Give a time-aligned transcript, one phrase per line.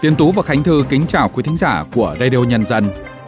[0.00, 2.84] Tiến Tú và Khánh Thư kính chào quý thính giả của Radio Nhân dân.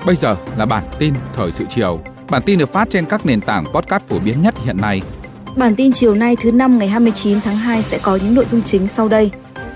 [0.07, 2.01] Bây giờ là bản tin thời sự chiều.
[2.31, 5.03] Bản tin được phát trên các nền tảng podcast phổ biến nhất hiện nay.
[5.57, 8.63] Bản tin chiều nay thứ năm ngày 29 tháng 2 sẽ có những nội dung
[8.63, 9.31] chính sau đây.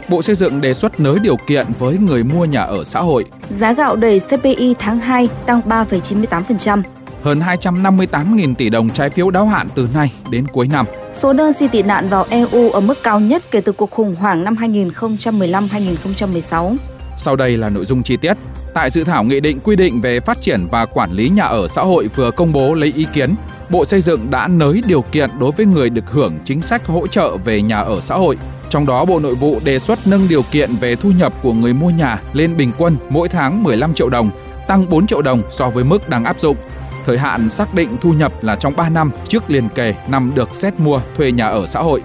[0.09, 3.25] Bộ Xây dựng đề xuất nới điều kiện với người mua nhà ở xã hội.
[3.49, 6.83] Giá gạo đầy CPI tháng 2 tăng 3,98%.
[7.23, 10.87] Hơn 258.000 tỷ đồng trái phiếu đáo hạn từ nay đến cuối năm.
[11.13, 14.15] Số đơn xin tị nạn vào EU ở mức cao nhất kể từ cuộc khủng
[14.15, 16.77] hoảng năm 2015-2016.
[17.17, 18.35] Sau đây là nội dung chi tiết.
[18.75, 21.69] Tại dự thảo nghị định quy định về phát triển và quản lý nhà ở
[21.69, 23.35] xã hội vừa công bố lấy ý kiến,
[23.71, 27.07] Bộ Xây dựng đã nới điều kiện đối với người được hưởng chính sách hỗ
[27.07, 28.39] trợ về nhà ở xã hội.
[28.69, 31.73] Trong đó, Bộ Nội vụ đề xuất nâng điều kiện về thu nhập của người
[31.73, 34.31] mua nhà lên bình quân mỗi tháng 15 triệu đồng,
[34.67, 36.57] tăng 4 triệu đồng so với mức đang áp dụng.
[37.07, 40.55] Thời hạn xác định thu nhập là trong 3 năm trước liền kề năm được
[40.55, 42.03] xét mua thuê nhà ở xã hội.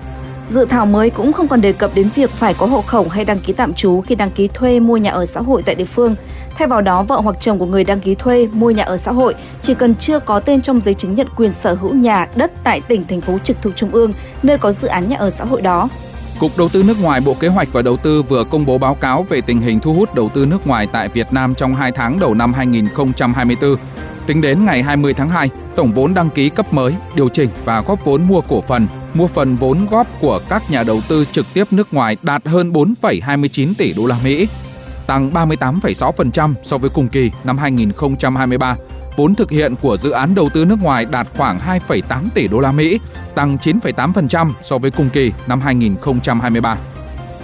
[0.49, 3.25] Dự thảo mới cũng không còn đề cập đến việc phải có hộ khẩu hay
[3.25, 5.85] đăng ký tạm trú khi đăng ký thuê mua nhà ở xã hội tại địa
[5.85, 6.15] phương.
[6.57, 9.11] Thay vào đó, vợ hoặc chồng của người đăng ký thuê mua nhà ở xã
[9.11, 12.51] hội chỉ cần chưa có tên trong giấy chứng nhận quyền sở hữu nhà, đất
[12.63, 15.45] tại tỉnh, thành phố trực thuộc trung ương, nơi có dự án nhà ở xã
[15.45, 15.89] hội đó.
[16.39, 18.95] Cục Đầu tư nước ngoài Bộ Kế hoạch và Đầu tư vừa công bố báo
[18.95, 21.91] cáo về tình hình thu hút đầu tư nước ngoài tại Việt Nam trong 2
[21.91, 23.75] tháng đầu năm 2024.
[24.27, 27.81] Tính đến ngày 20 tháng 2, tổng vốn đăng ký cấp mới, điều chỉnh và
[27.81, 31.45] góp vốn mua cổ phần, mua phần vốn góp của các nhà đầu tư trực
[31.53, 34.47] tiếp nước ngoài đạt hơn 4,29 tỷ đô la Mỹ,
[35.07, 38.77] tăng 38,6% so với cùng kỳ năm 2023.
[39.15, 42.01] Vốn thực hiện của dự án đầu tư nước ngoài đạt khoảng 2,8
[42.33, 42.99] tỷ đô la Mỹ,
[43.35, 46.77] tăng 9,8% so với cùng kỳ năm 2023.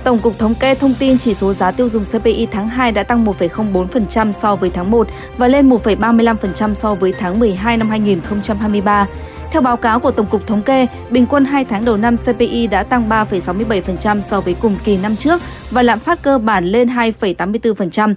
[0.04, 3.04] Tổng cục Thống kê thông tin chỉ số giá tiêu dùng CPI tháng 2 đã
[3.04, 9.08] tăng 1,04% so với tháng 1 và lên 1,35% so với tháng 12 năm 2023.
[9.52, 12.68] Theo báo cáo của Tổng cục Thống kê, bình quân 2 tháng đầu năm CPI
[12.68, 16.88] đã tăng 3,67% so với cùng kỳ năm trước và lạm phát cơ bản lên
[16.88, 18.14] 2,84%.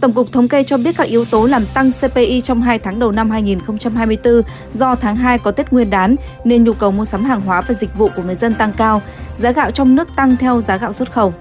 [0.00, 2.98] Tổng cục Thống kê cho biết các yếu tố làm tăng CPI trong 2 tháng
[2.98, 4.42] đầu năm 2024
[4.72, 7.74] do tháng 2 có Tết Nguyên đán nên nhu cầu mua sắm hàng hóa và
[7.74, 9.02] dịch vụ của người dân tăng cao,
[9.40, 11.34] giá gạo trong nước tăng theo giá gạo xuất khẩu.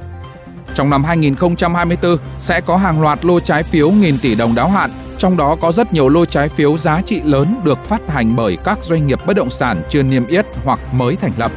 [0.73, 4.91] Trong năm 2024 sẽ có hàng loạt lô trái phiếu nghìn tỷ đồng đáo hạn,
[5.17, 8.57] trong đó có rất nhiều lô trái phiếu giá trị lớn được phát hành bởi
[8.63, 11.51] các doanh nghiệp bất động sản chưa niêm yết hoặc mới thành lập.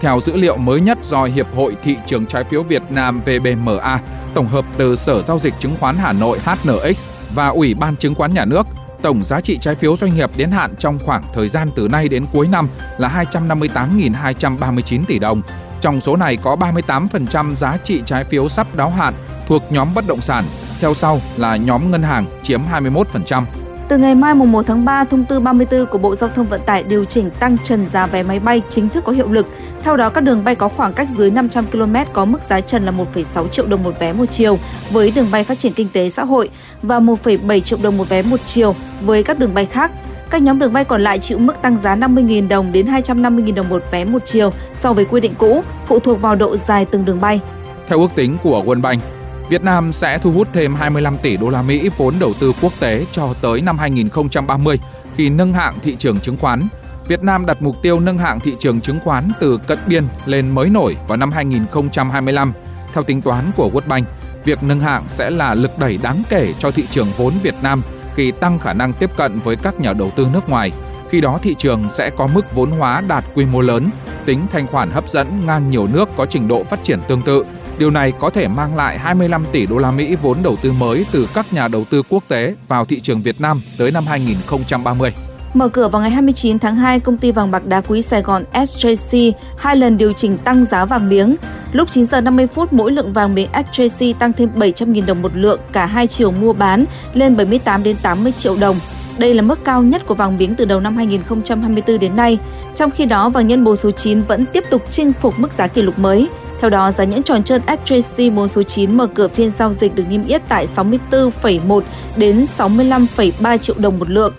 [0.00, 4.00] Theo dữ liệu mới nhất do Hiệp hội Thị trường Trái phiếu Việt Nam VBMA,
[4.34, 8.14] tổng hợp từ Sở Giao dịch Chứng khoán Hà Nội HNX và Ủy ban Chứng
[8.14, 8.66] khoán Nhà nước,
[9.02, 12.08] tổng giá trị trái phiếu doanh nghiệp đến hạn trong khoảng thời gian từ nay
[12.08, 15.42] đến cuối năm là 258.239 tỷ đồng.
[15.82, 19.14] Trong số này có 38% giá trị trái phiếu sắp đáo hạn
[19.46, 20.44] thuộc nhóm bất động sản,
[20.80, 23.42] theo sau là nhóm ngân hàng chiếm 21%.
[23.88, 26.60] Từ ngày mai mùng 1 tháng 3, thông tư 34 của Bộ Giao thông Vận
[26.66, 29.46] tải điều chỉnh tăng trần giá vé máy bay chính thức có hiệu lực.
[29.82, 32.84] Theo đó, các đường bay có khoảng cách dưới 500 km có mức giá trần
[32.84, 34.58] là 1,6 triệu đồng một vé một chiều
[34.90, 36.50] với đường bay phát triển kinh tế xã hội
[36.82, 39.90] và 1,7 triệu đồng một vé một chiều với các đường bay khác.
[40.32, 43.68] Các nhóm đường bay còn lại chịu mức tăng giá 50.000 đồng đến 250.000 đồng
[43.68, 47.04] một vé một chiều so với quy định cũ, phụ thuộc vào độ dài từng
[47.04, 47.40] đường bay.
[47.88, 49.02] Theo ước tính của World Bank,
[49.48, 52.72] Việt Nam sẽ thu hút thêm 25 tỷ đô la Mỹ vốn đầu tư quốc
[52.80, 54.78] tế cho tới năm 2030
[55.16, 56.62] khi nâng hạng thị trường chứng khoán.
[57.08, 60.50] Việt Nam đặt mục tiêu nâng hạng thị trường chứng khoán từ cận biên lên
[60.50, 62.52] mới nổi vào năm 2025.
[62.92, 64.06] Theo tính toán của World Bank,
[64.44, 67.82] việc nâng hạng sẽ là lực đẩy đáng kể cho thị trường vốn Việt Nam
[68.14, 70.72] khi tăng khả năng tiếp cận với các nhà đầu tư nước ngoài.
[71.10, 73.90] Khi đó thị trường sẽ có mức vốn hóa đạt quy mô lớn,
[74.24, 77.44] tính thanh khoản hấp dẫn ngang nhiều nước có trình độ phát triển tương tự
[77.78, 81.06] Điều này có thể mang lại 25 tỷ đô la Mỹ vốn đầu tư mới
[81.12, 85.12] từ các nhà đầu tư quốc tế vào thị trường Việt Nam tới năm 2030.
[85.54, 88.44] Mở cửa vào ngày 29 tháng 2, công ty vàng bạc đá quý Sài Gòn
[88.52, 91.36] SJC hai lần điều chỉnh tăng giá vàng miếng.
[91.72, 95.32] Lúc 9 giờ 50 phút, mỗi lượng vàng miếng SJC tăng thêm 700.000 đồng một
[95.34, 98.76] lượng, cả hai chiều mua bán lên 78 đến 80 triệu đồng.
[99.18, 102.38] Đây là mức cao nhất của vàng miếng từ đầu năm 2024 đến nay.
[102.74, 105.66] Trong khi đó, vàng nhân bồ số 9 vẫn tiếp tục chinh phục mức giá
[105.66, 106.28] kỷ lục mới.
[106.60, 109.94] Theo đó, giá nhẫn tròn trơn SJC môn số 9 mở cửa phiên giao dịch
[109.94, 111.80] được niêm yết tại 64,1
[112.16, 114.32] đến 65,3 triệu đồng một lượng.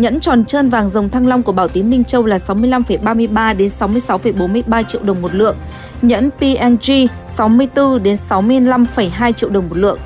[0.00, 3.70] Nhẫn tròn trơn vàng rồng thăng long của Bảo Tín Minh Châu là 65,33 đến
[3.78, 5.56] 66,43 triệu đồng một lượng.
[6.02, 9.98] Nhẫn PNG 64 đến 65,2 triệu đồng một lượng.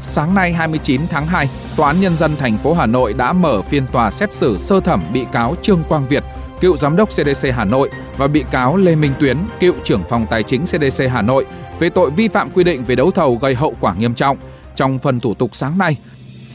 [0.00, 3.62] Sáng nay 29 tháng 2, Tòa án Nhân dân thành phố Hà Nội đã mở
[3.62, 6.24] phiên tòa xét xử sơ thẩm bị cáo Trương Quang Việt,
[6.60, 10.26] cựu giám đốc CDC Hà Nội và bị cáo Lê Minh Tuyến, cựu trưởng phòng
[10.30, 11.46] tài chính CDC Hà Nội
[11.78, 14.36] về tội vi phạm quy định về đấu thầu gây hậu quả nghiêm trọng.
[14.76, 15.96] Trong phần thủ tục sáng nay,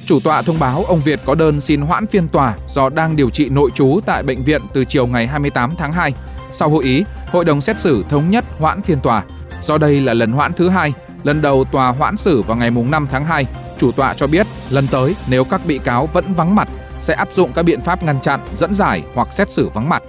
[0.09, 3.29] chủ tọa thông báo ông Việt có đơn xin hoãn phiên tòa do đang điều
[3.29, 6.13] trị nội trú tại bệnh viện từ chiều ngày 28 tháng 2.
[6.51, 9.23] Sau hội ý, hội đồng xét xử thống nhất hoãn phiên tòa.
[9.61, 13.07] Do đây là lần hoãn thứ hai, lần đầu tòa hoãn xử vào ngày 5
[13.11, 13.45] tháng 2,
[13.77, 16.69] chủ tọa cho biết lần tới nếu các bị cáo vẫn vắng mặt
[16.99, 20.03] sẽ áp dụng các biện pháp ngăn chặn, dẫn giải hoặc xét xử vắng mặt.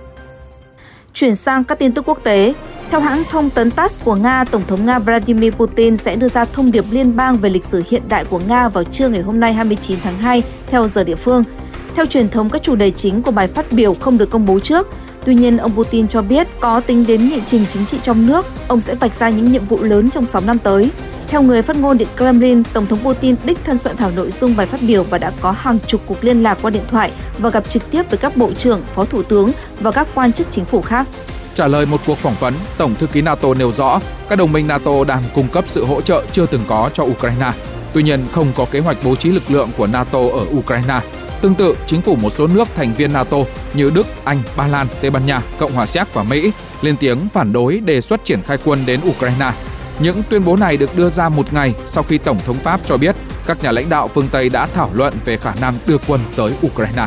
[1.14, 2.54] Chuyển sang các tin tức quốc tế,
[2.90, 6.44] theo hãng thông tấn TASS của Nga, Tổng thống Nga Vladimir Putin sẽ đưa ra
[6.44, 9.40] thông điệp liên bang về lịch sử hiện đại của Nga vào trưa ngày hôm
[9.40, 11.44] nay 29 tháng 2 theo giờ địa phương.
[11.96, 14.60] Theo truyền thống, các chủ đề chính của bài phát biểu không được công bố
[14.60, 14.88] trước.
[15.24, 18.46] Tuy nhiên, ông Putin cho biết có tính đến nghị trình chính trị trong nước,
[18.68, 20.90] ông sẽ vạch ra những nhiệm vụ lớn trong 6 năm tới.
[21.28, 24.56] Theo người phát ngôn Điện Kremlin, Tổng thống Putin đích thân soạn thảo nội dung
[24.56, 27.50] bài phát biểu và đã có hàng chục cuộc liên lạc qua điện thoại và
[27.50, 30.64] gặp trực tiếp với các bộ trưởng, phó thủ tướng và các quan chức chính
[30.64, 31.06] phủ khác.
[31.54, 34.66] Trả lời một cuộc phỏng vấn, Tổng thư ký NATO nêu rõ các đồng minh
[34.66, 37.52] NATO đang cung cấp sự hỗ trợ chưa từng có cho Ukraine.
[37.92, 41.00] Tuy nhiên, không có kế hoạch bố trí lực lượng của NATO ở Ukraine.
[41.40, 43.36] Tương tự, chính phủ một số nước thành viên NATO
[43.74, 46.52] như Đức, Anh, Ba Lan, Tây Ban Nha, Cộng hòa Séc và Mỹ
[46.82, 49.52] lên tiếng phản đối đề xuất triển khai quân đến Ukraine.
[49.98, 52.96] Những tuyên bố này được đưa ra một ngày sau khi Tổng thống Pháp cho
[52.96, 56.20] biết các nhà lãnh đạo phương Tây đã thảo luận về khả năng đưa quân
[56.36, 57.06] tới Ukraine.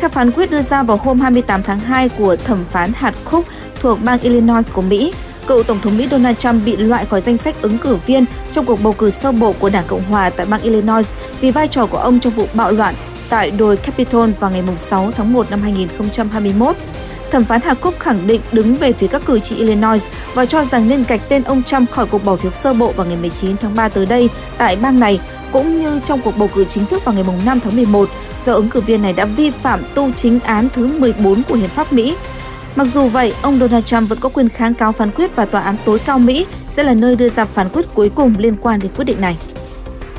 [0.00, 3.44] Theo phán quyết đưa ra vào hôm 28 tháng 2 của thẩm phán hạt khúc
[3.80, 5.12] thuộc bang Illinois của Mỹ,
[5.46, 8.64] cựu Tổng thống Mỹ Donald Trump bị loại khỏi danh sách ứng cử viên trong
[8.64, 11.06] cuộc bầu cử sơ bộ của Đảng Cộng hòa tại bang Illinois
[11.40, 12.94] vì vai trò của ông trong vụ bạo loạn
[13.28, 16.76] tại đồi Capitol vào ngày 6 tháng 1 năm 2021.
[17.30, 20.02] Thẩm phán Hà Cúc khẳng định đứng về phía các cử tri Illinois
[20.34, 23.06] và cho rằng nên gạch tên ông Trump khỏi cuộc bỏ phiếu sơ bộ vào
[23.06, 25.20] ngày 19 tháng 3 tới đây tại bang này,
[25.52, 28.08] cũng như trong cuộc bầu cử chính thức vào ngày 5 tháng 11
[28.46, 31.70] do ứng cử viên này đã vi phạm tu chính án thứ 14 của Hiến
[31.70, 32.16] pháp Mỹ
[32.78, 35.60] Mặc dù vậy, ông Donald Trump vẫn có quyền kháng cáo phán quyết và tòa
[35.60, 36.46] án tối cao Mỹ
[36.76, 39.36] sẽ là nơi đưa ra phán quyết cuối cùng liên quan đến quyết định này.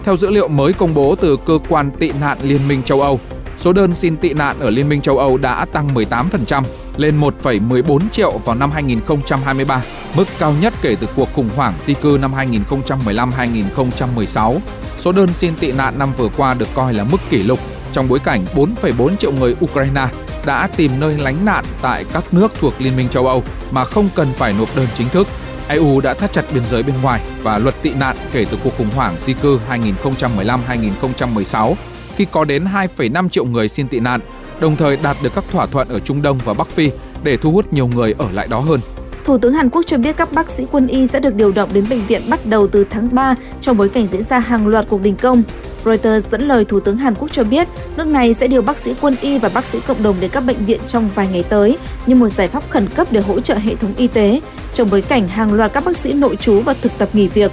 [0.04, 3.20] Theo dữ liệu mới công bố từ cơ quan tị nạn Liên minh châu Âu,
[3.58, 6.64] số đơn xin tị nạn ở Liên minh châu Âu đã tăng 18%
[6.98, 9.84] lên 1,14 triệu vào năm 2023,
[10.16, 14.58] mức cao nhất kể từ cuộc khủng hoảng di cư năm 2015-2016.
[14.98, 17.60] Số đơn xin tị nạn năm vừa qua được coi là mức kỷ lục
[17.94, 20.08] trong bối cảnh 4,4 triệu người Ukraine
[20.46, 24.10] đã tìm nơi lánh nạn tại các nước thuộc Liên minh châu Âu mà không
[24.16, 25.28] cần phải nộp đơn chính thức.
[25.68, 28.78] EU đã thắt chặt biên giới bên ngoài và luật tị nạn kể từ cuộc
[28.78, 31.74] khủng hoảng di cư 2015-2016
[32.16, 34.20] khi có đến 2,5 triệu người xin tị nạn,
[34.60, 36.92] đồng thời đạt được các thỏa thuận ở Trung Đông và Bắc Phi
[37.24, 38.80] để thu hút nhiều người ở lại đó hơn.
[39.26, 41.70] Thủ tướng Hàn Quốc cho biết các bác sĩ quân y sẽ được điều động
[41.74, 44.86] đến bệnh viện bắt đầu từ tháng 3 trong bối cảnh diễn ra hàng loạt
[44.90, 45.44] cuộc đình công.
[45.86, 47.68] Reuters dẫn lời Thủ tướng Hàn Quốc cho biết
[47.98, 50.40] nước này sẽ điều bác sĩ quân y và bác sĩ cộng đồng đến các
[50.40, 53.56] bệnh viện trong vài ngày tới như một giải pháp khẩn cấp để hỗ trợ
[53.56, 54.42] hệ thống y tế
[54.74, 57.52] trong bối cảnh hàng loạt các bác sĩ nội trú và thực tập nghỉ việc.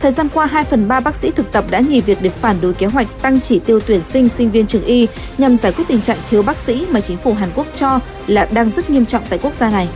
[0.00, 2.60] Thời gian qua, 2 phần 3 bác sĩ thực tập đã nghỉ việc để phản
[2.60, 5.84] đối kế hoạch tăng chỉ tiêu tuyển sinh sinh viên trường y nhằm giải quyết
[5.88, 9.06] tình trạng thiếu bác sĩ mà chính phủ Hàn Quốc cho là đang rất nghiêm
[9.06, 9.88] trọng tại quốc gia này.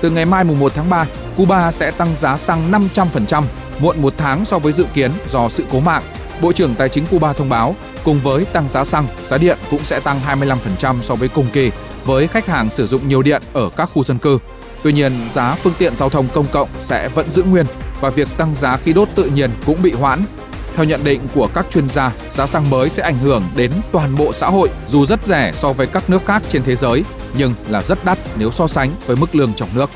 [0.00, 1.06] Từ ngày mai mùng 1 tháng 3,
[1.36, 3.42] Cuba sẽ tăng giá xăng 500%,
[3.78, 6.02] muộn một tháng so với dự kiến do sự cố mạng
[6.40, 7.74] Bộ trưởng Tài chính Cuba thông báo,
[8.04, 11.70] cùng với tăng giá xăng, giá điện cũng sẽ tăng 25% so với cùng kỳ
[12.04, 14.38] với khách hàng sử dụng nhiều điện ở các khu dân cư.
[14.82, 17.66] Tuy nhiên, giá phương tiện giao thông công cộng sẽ vẫn giữ nguyên
[18.00, 20.24] và việc tăng giá khí đốt tự nhiên cũng bị hoãn.
[20.74, 24.16] Theo nhận định của các chuyên gia, giá xăng mới sẽ ảnh hưởng đến toàn
[24.16, 27.04] bộ xã hội dù rất rẻ so với các nước khác trên thế giới,
[27.38, 29.90] nhưng là rất đắt nếu so sánh với mức lương trong nước.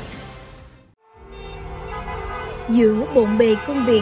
[2.69, 4.01] Giữa bộn bề công việc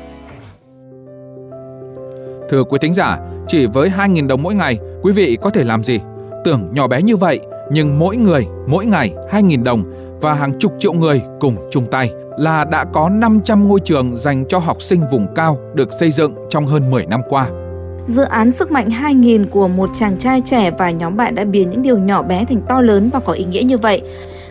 [2.51, 3.17] Thưa quý thính giả,
[3.47, 5.99] chỉ với 2.000 đồng mỗi ngày, quý vị có thể làm gì?
[6.45, 7.39] Tưởng nhỏ bé như vậy,
[7.71, 9.83] nhưng mỗi người, mỗi ngày 2.000 đồng
[10.21, 14.45] và hàng chục triệu người cùng chung tay là đã có 500 ngôi trường dành
[14.49, 17.49] cho học sinh vùng cao được xây dựng trong hơn 10 năm qua.
[18.05, 21.69] Dự án Sức mạnh 2000 của một chàng trai trẻ và nhóm bạn đã biến
[21.71, 24.01] những điều nhỏ bé thành to lớn và có ý nghĩa như vậy.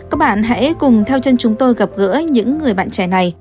[0.09, 3.35] Các bạn hãy cùng theo chân chúng tôi gặp gỡ những người bạn trẻ này.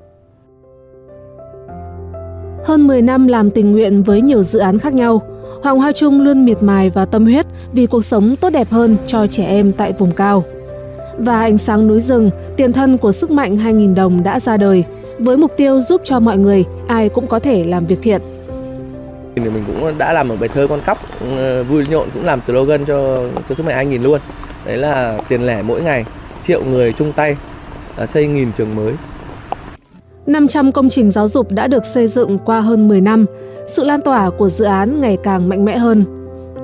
[2.70, 5.22] Hơn 10 năm làm tình nguyện với nhiều dự án khác nhau,
[5.62, 8.96] Hoàng Hoa Trung luôn miệt mài và tâm huyết vì cuộc sống tốt đẹp hơn
[9.06, 10.44] cho trẻ em tại vùng cao.
[11.18, 14.84] Và ánh sáng núi rừng, tiền thân của sức mạnh 2.000 đồng đã ra đời,
[15.18, 18.20] với mục tiêu giúp cho mọi người, ai cũng có thể làm việc thiện.
[19.34, 20.98] Mình cũng đã làm một bài thơ con cóc
[21.36, 24.20] ờ, vui nhộn cũng làm slogan cho cho sức mạnh 2.000 luôn.
[24.66, 26.04] Đấy là tiền lẻ mỗi ngày,
[26.46, 27.36] triệu người chung tay
[27.96, 28.92] à, xây nghìn trường mới.
[30.30, 33.26] 500 công trình giáo dục đã được xây dựng qua hơn 10 năm,
[33.68, 36.04] sự lan tỏa của dự án ngày càng mạnh mẽ hơn.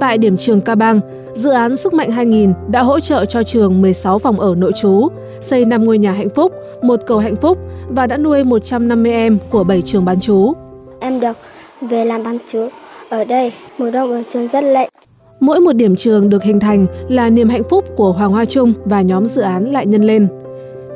[0.00, 1.00] Tại điểm trường Ca Bang,
[1.34, 5.08] dự án Sức mạnh 2000 đã hỗ trợ cho trường 16 phòng ở nội trú,
[5.40, 7.58] xây 5 ngôi nhà hạnh phúc, một cầu hạnh phúc
[7.88, 10.52] và đã nuôi 150 em của 7 trường bán trú.
[11.00, 11.36] Em được
[11.80, 12.68] về làm bán trú
[13.08, 14.88] ở đây, mùa đông ở trường rất lạnh.
[15.40, 18.72] Mỗi một điểm trường được hình thành là niềm hạnh phúc của Hoàng Hoa Trung
[18.84, 20.28] và nhóm dự án lại nhân lên.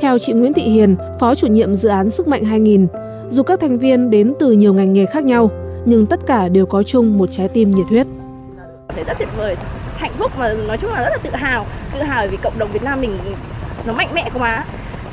[0.00, 2.86] Theo chị Nguyễn Thị Hiền, Phó chủ nhiệm dự án Sức mạnh 2000,
[3.28, 5.50] dù các thành viên đến từ nhiều ngành nghề khác nhau,
[5.84, 8.06] nhưng tất cả đều có chung một trái tim nhiệt huyết.
[8.88, 9.56] Thấy rất tuyệt vời,
[9.96, 12.68] hạnh phúc và nói chung là rất là tự hào, tự hào vì cộng đồng
[12.72, 13.18] Việt Nam mình
[13.86, 14.64] nó mạnh mẽ quá.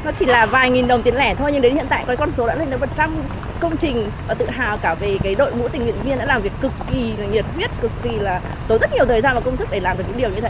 [0.06, 2.32] Nó chỉ là vài nghìn đồng tiền lẻ thôi nhưng đến hiện tại cái con
[2.38, 3.12] số đã lên đến 100
[3.60, 6.42] công trình và tự hào cả về cái đội ngũ tình nguyện viên đã làm
[6.42, 9.42] việc cực kỳ là nhiệt huyết, cực kỳ là tốn rất nhiều thời gian và
[9.42, 10.50] công sức để làm được những điều như thế.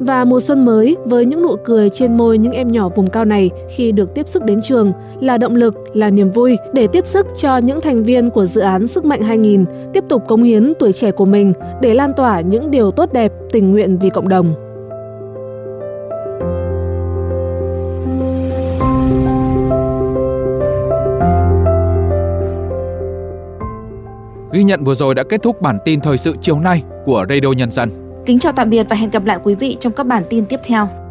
[0.00, 3.24] Và mùa xuân mới với những nụ cười trên môi những em nhỏ vùng cao
[3.24, 7.06] này khi được tiếp sức đến trường là động lực, là niềm vui để tiếp
[7.06, 10.72] sức cho những thành viên của dự án Sức mạnh 2000 tiếp tục cống hiến
[10.78, 14.28] tuổi trẻ của mình để lan tỏa những điều tốt đẹp, tình nguyện vì cộng
[14.28, 14.54] đồng.
[24.52, 27.52] Ghi nhận vừa rồi đã kết thúc bản tin thời sự chiều nay của Radio
[27.56, 28.05] Nhân dân.
[28.26, 30.60] Kính chào tạm biệt và hẹn gặp lại quý vị trong các bản tin tiếp
[30.64, 31.05] theo.